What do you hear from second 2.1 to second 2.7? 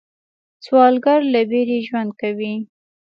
کوي